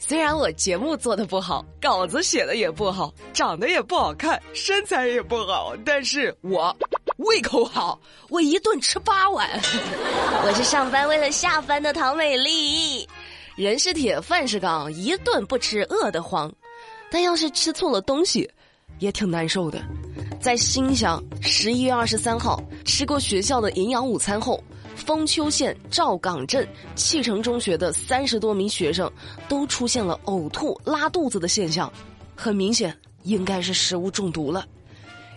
[0.00, 6.74] 虽然我节目做的不好，稿子写的也不好，长得也不好看，身材也不好，但是我
[7.16, 9.48] 胃口好，我一顿吃八碗。
[10.46, 13.08] 我是上班为了下班的唐美丽，
[13.56, 16.50] 人是铁，饭是钢，一顿不吃饿得慌。
[17.10, 18.48] 但要是吃错了东西，
[19.00, 19.82] 也挺难受的。
[20.40, 24.62] 在新乡，十一月二十三号吃过学校的营养午餐后。
[24.98, 29.10] 丰丘县赵岗镇汽城中学的三十多名学生
[29.48, 31.90] 都出现了呕吐、拉肚子的现象，
[32.34, 34.66] 很明显应该是食物中毒了。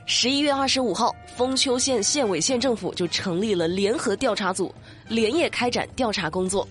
[0.08, 4.74] 十一月二十五号，丰丘县县委县政府就成立了联合调查组，
[5.08, 6.68] 连夜开展调查工作。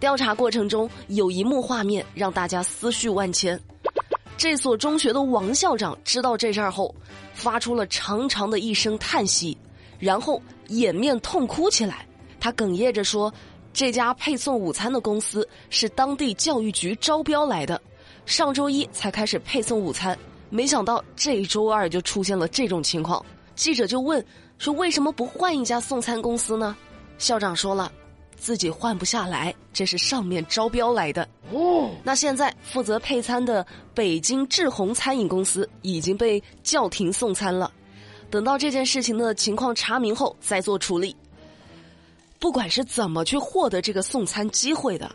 [0.00, 3.60] 调查过程中有一幕画面让大家思绪万千。
[4.38, 6.92] 这所中学的王校长知道这事儿后，
[7.34, 9.56] 发出了长长的一声叹息，
[10.00, 12.04] 然后掩面痛哭起来。
[12.42, 13.32] 他哽咽着说
[13.72, 17.80] ：“这家配送午餐的公司是当地教育局招标来的，
[18.26, 20.18] 上周一才开始配送午餐，
[20.50, 24.24] 没想到这周二就出现了这种情况。”记者就问
[24.58, 26.76] ：“说为什么不换一家送餐公司呢？”
[27.16, 27.92] 校长说了
[28.34, 37.70] ：“自己换不下来，这是上面招标来的。”哦，那现在负责配餐的北京志宏餐饮公司已经被叫停送餐了，
[38.30, 41.14] 等到这件事情的情况查明后再做处理。
[42.42, 45.08] 不管是怎么去获得这个送餐机会的，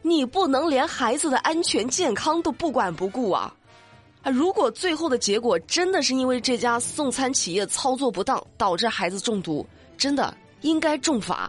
[0.00, 3.54] 你不能连孩子的安全健康都不管不顾啊！
[4.22, 9.66] 啊，如果最后的结果真的是因为这家送餐企业操作不当导致孩子中毒，
[9.98, 11.46] 真的应该重罚。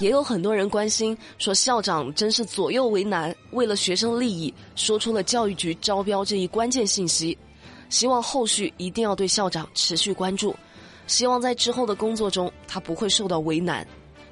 [0.00, 7.38] 也有很多人关心说，校长真是左右为难，为了学生利益说出了教育局招标这一关键信息，
[7.88, 10.52] 希望后续一定要对校长持续关注，
[11.06, 13.86] 希望在之后的工作中他不会受到为难。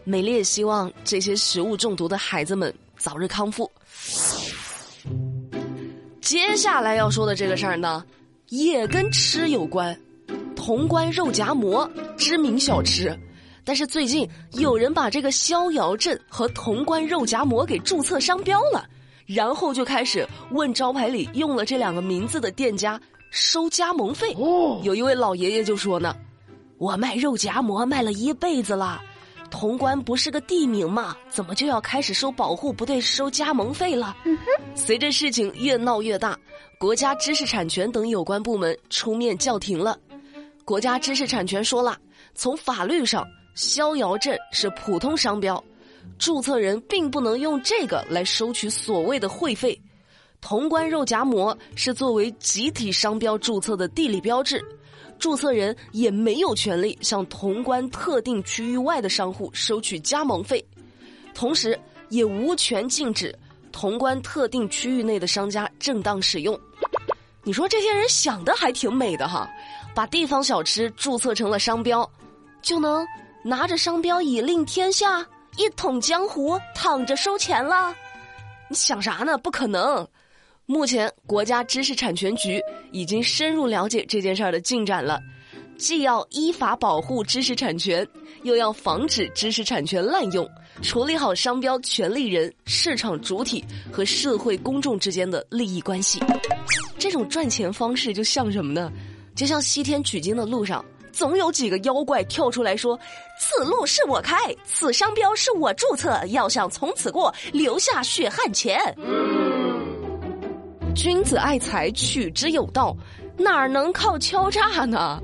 [0.04, 3.70] 美丽也希望这些食物中毒的孩子们早日康复。
[6.20, 8.04] 接下来要说的这个事儿呢，
[8.48, 9.98] 也跟吃有关。
[10.56, 13.14] 潼关肉夹馍，知名小吃，
[13.64, 18.86] 但是最近有人把这个逍遥镇和潼关肉夹馍给注册商标了，
[19.26, 22.98] 然后就开始问招牌里用了这两个名字的店家
[23.30, 24.34] 收加盟费。
[24.82, 26.16] 有一位老爷爷就说呢
[26.78, 29.02] ：“我卖肉夹馍卖了一辈子了。”
[29.54, 31.16] 潼关不是个地名吗？
[31.30, 34.16] 怎么就要开始收保护不对、收加盟费了？
[34.74, 36.36] 随着事情越闹越大，
[36.76, 39.96] 国家知识产权等有关部门出面叫停了。
[40.64, 41.96] 国家知识产权说了，
[42.34, 45.62] 从法律上，逍遥镇是普通商标，
[46.18, 49.80] 注册人并不能用这个来收取所谓的会费。
[50.40, 54.62] 潼关肉夹馍是作为集体商标注册的地理标志。
[55.18, 60.64] 注册人也没有权利向潼关特定区域外的商户收取加盟费，
[61.34, 61.78] 同时
[62.10, 63.36] 也无权禁止
[63.72, 66.58] 潼关特定区域内的商家正当使用。
[67.42, 69.50] 你说这些人想的还挺美的哈，
[69.94, 72.08] 把地方小吃注册成了商标，
[72.62, 73.06] 就能
[73.42, 75.26] 拿着商标以令天下，
[75.56, 77.94] 一统江湖，躺着收钱了？
[78.68, 79.36] 你想啥呢？
[79.38, 80.06] 不可能。
[80.66, 82.58] 目前，国家知识产权局
[82.90, 85.20] 已经深入了解这件事儿的进展了，
[85.76, 88.06] 既要依法保护知识产权，
[88.44, 90.48] 又要防止知识产权滥用，
[90.82, 96.18] 处理好商标权利人、市场主体和社会公众之间的利益关系。
[96.98, 98.90] 这种赚钱方式就像什么呢？
[99.36, 100.82] 就像西天取经的路上，
[101.12, 102.98] 总有几个妖怪跳出来说
[103.38, 108.80] ：“此路是我开，此商标是我注册，要想从此过，留下血汗钱。”
[110.94, 112.96] 君子爱财，取之有道，
[113.36, 115.20] 哪能靠敲诈呢？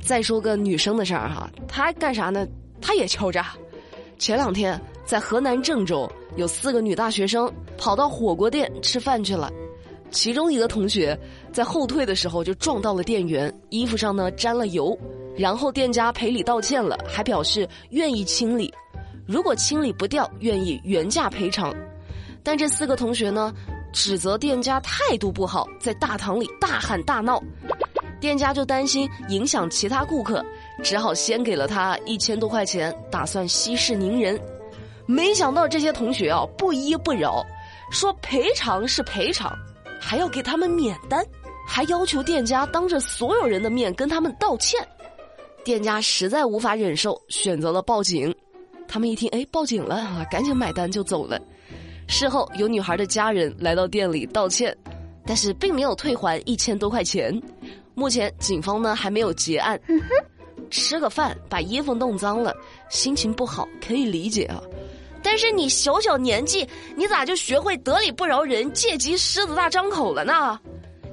[0.00, 2.46] 再说个女生的事儿哈，她干啥呢？
[2.80, 3.54] 她也敲诈。
[4.18, 9.50] 前两天在河南郑州，有四个女大学生跑到火锅店吃饭去了，
[10.10, 11.16] 其中一个同学
[11.52, 14.98] 在后退的时候就撞到了店员，衣服上呢沾了油，
[15.36, 18.72] 然后店家赔礼道歉了，还表示愿意清理，
[19.26, 21.72] 如果清理不掉，愿意原价赔偿。
[22.42, 23.54] 但这四个同学呢？
[23.92, 27.42] 指责店家态度不好，在大堂里大喊大闹，
[28.20, 30.44] 店家就担心影响其他顾客，
[30.82, 34.40] 只好先给了他一千多块钱，打算息事宁人。
[35.06, 37.44] 没想到这些同学啊不依不饶，
[37.90, 39.56] 说赔偿是赔偿，
[40.00, 41.24] 还要给他们免单，
[41.66, 44.78] 还要求店家当着所有人的面跟他们道歉。
[45.64, 48.34] 店家实在无法忍受，选择了报警。
[48.86, 51.40] 他们一听，哎，报警了啊，赶紧买单就走了。
[52.08, 54.76] 事后，有女孩的家人来到店里道歉，
[55.24, 57.40] 但是并没有退还一千多块钱。
[57.94, 59.80] 目前，警方呢还没有结案。
[60.70, 62.54] 吃个饭把衣服弄脏了，
[62.90, 64.60] 心情不好可以理解啊，
[65.22, 70.58] 但是你小小年纪，你咋就学会得理不饶人，借机狮子大张口了呢？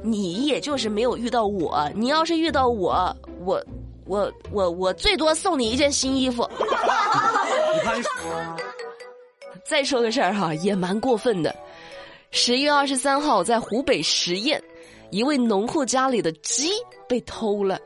[0.04, 3.16] 你也就是没有遇到我，你要是遇到我，
[3.46, 3.64] 我，
[4.06, 6.48] 我，我，我最多送你一件新衣服。
[9.66, 11.54] 再说个事儿哈，也蛮过分的。
[12.30, 14.62] 十一月二十三号，在湖北十堰，
[15.10, 16.70] 一位农户家里的鸡
[17.10, 17.80] 被偷了，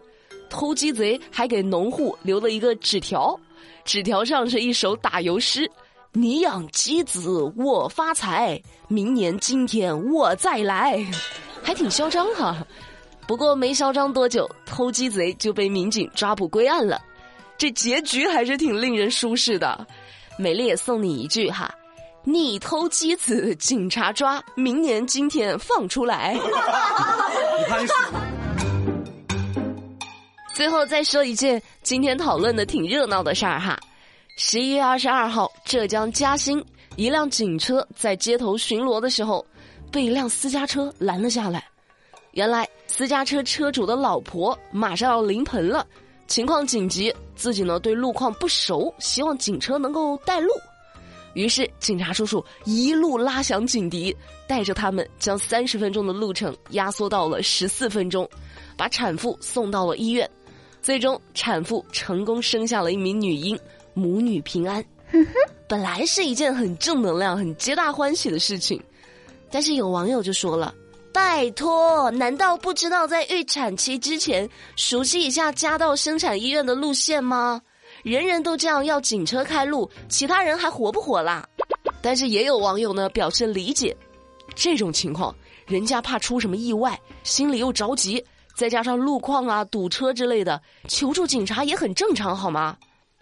[0.50, 3.40] 偷鸡贼还给农户留了一个纸条，
[3.86, 5.70] 纸条上是一首打油诗
[6.12, 11.00] ：“你养鸡子我发财，明年今天我再来。
[11.64, 12.58] ”还挺嚣张哈。
[13.28, 17.00] 不过没嚣张多久，偷鸡贼就被民警抓捕归案了。
[17.58, 19.86] 这结局还是挺令人舒适的。
[20.40, 21.70] 美丽也送你一句哈。
[22.24, 26.40] 你偷鸡子，警察抓，明年今天放出来。
[30.56, 33.78] 最后再说一件今天讨论的挺热闹的事儿哈。
[34.38, 36.64] 十一月二十二号，浙江嘉兴
[36.96, 39.46] 一辆警车在街头巡逻的时候，
[39.92, 41.66] 被一辆私家车拦了下来。
[42.32, 45.86] 原来私家车车主的老婆马上要临盆了，
[46.30, 50.54] 情况紧急，自己呢对路况不熟，希望警车能够带路。
[51.34, 54.16] 于是，警察叔叔一路拉响警笛，
[54.48, 58.30] 带着他们将三十分钟的路程压缩到了十四分钟，
[58.78, 60.30] 把产妇送到了医院。
[60.82, 63.58] 最终，产妇成功生下了一名女婴，
[63.94, 64.84] 母女平安。
[65.68, 68.82] 本来是一件很正能量、很皆大欢喜的事情，
[69.52, 70.74] 但是有网友就说了
[71.14, 77.62] ：“拜托，难道不知道在预产期之前熟悉一下家到生产医院的路线吗？”
[78.04, 81.46] 人人都这样要警车开路，其他人还活不活啦？
[82.02, 83.96] 但是也有网友呢表示理解，
[84.56, 85.36] 这种情况
[85.66, 88.24] 人家怕出什么意外，心里又着急，
[88.56, 92.78] 再加上路况啊堵车之类的，求助警察也很正常，好吗？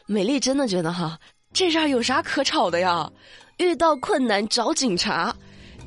[0.06, 1.18] 美丽真的觉得哈，
[1.54, 3.10] 这事儿有啥可吵的呀？
[3.58, 5.36] 遇到困难找警察，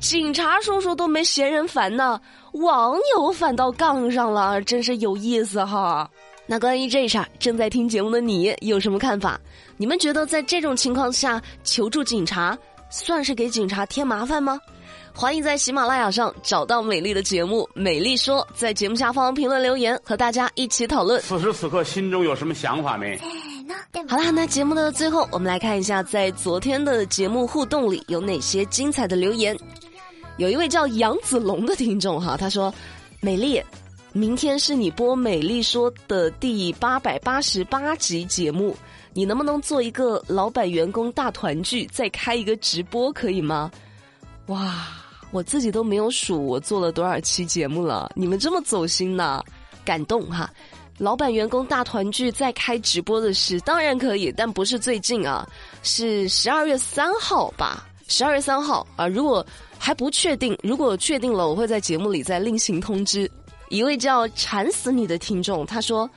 [0.01, 2.19] 警察叔叔都没嫌人烦呢，
[2.53, 6.09] 网友反倒杠上了，真是有意思哈。
[6.47, 9.39] 那关于这事儿，正在听节目的你有什么看法？
[9.77, 12.57] 你们觉得在这种情况下求助警察，
[12.89, 14.59] 算是给警察添麻烦吗？
[15.13, 21.21] 欢迎在喜马拉雅上找到美丽的节目《美丽说》，在节目下方评论留言，和大家一起讨论。
[21.21, 23.19] 此时此刻心中有什么想法没？
[24.09, 29.55] 好啦，那节目的最后，我们来看一下在昨天的节目互动里有哪些精彩的留言。
[30.37, 32.73] 有一位叫杨子龙的听众哈，他说
[33.21, 33.61] ：“美丽。”
[34.13, 38.75] 明天是你播《美丽说》的第八百八十八集节目，
[39.13, 43.71] 你能不能做一个老板员工大团聚，再开一个直播，可以吗？
[44.47, 44.87] 哇，
[45.31, 49.41] 我自己都没有数我做了多少期节目了，你们这么走心呢，
[49.85, 50.51] 感动哈！
[50.97, 55.47] 老板员工大团聚再开直播的事，当然可以，但不是最近啊，
[55.83, 57.87] 是十二月三号吧？
[58.09, 59.45] 十二月三号啊，如果
[59.83, 63.29] 还不确定，如果确定了，我会在节目里再另行通知。
[63.69, 66.07] 一位叫“馋死你”的听众他说：“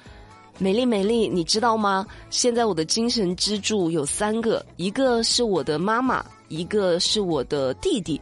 [0.61, 2.07] 美丽美丽，你知道吗？
[2.29, 8.21] 现在我的精神支柱有三个，一个是我的妈妈，一个是我的弟弟，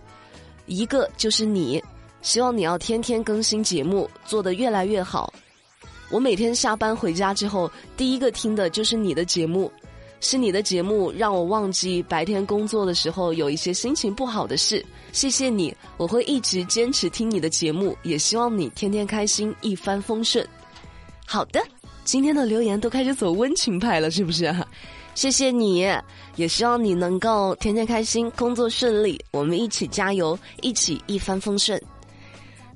[0.66, 1.82] 一个就是你。
[2.20, 5.34] 希望你要天天更新节目，做得越来越好。
[6.08, 9.68] 我每天下班回家之后，第一个听的就是你的节目。”
[10.24, 20.46] 是你的节目让我忘记白天工作的时候有一些心情不好的事，谢谢你，我会一直坚持听你的节目，也希望你天天开心，一帆风顺。
[21.26, 21.60] 好的，
[22.04, 24.54] 今天的留言都开始走温情派了，是不是？
[25.16, 25.84] 谢谢你，
[26.36, 31.82] 也希望你能够天天开心，工作顺利，我们一起加油，一起一帆风顺。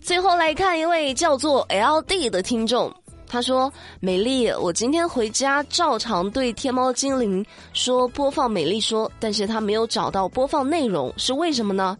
[0.00, 2.93] 最后来看一位叫做 L D 的听众。
[3.28, 11.97] 他说：“美丽，我今天回家照常对天猫精灵说播放美丽说，但是他没有找到播放内容，是为什么呢？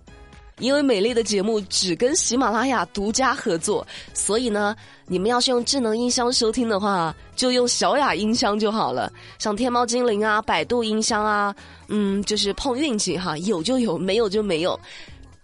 [0.59, 4.75] 因为美丽的节目只跟喜马拉雅独家合作，所以呢，
[5.07, 9.13] 你们要是用智能音箱收听的话，就用小雅音箱就好了。
[9.39, 11.55] 像天猫精灵啊、百度音箱啊，
[11.89, 14.81] 嗯，就是碰运气哈，有就有，没有就没有。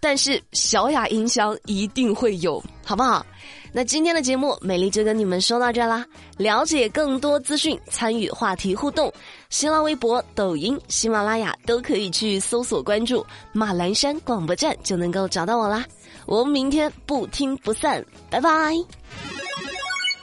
[0.03, 3.25] 但是小雅音箱一定会有，好不好？”
[3.71, 6.05] 那今天的节目，美丽就跟你们说到这啦。
[6.37, 9.11] 了解更多资讯，参与话题互动，
[9.49, 15.83] 新浪微博、抖音、喜马拉雅都可以去搜索关注马栏山广播站，就能够找到我啦。
[16.27, 18.49] 我们明天不听不散，拜拜。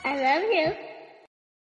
[0.03, 0.90] I love you.